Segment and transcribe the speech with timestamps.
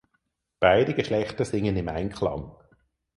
[0.59, 2.55] Beide Geschlechter singen im Einklang.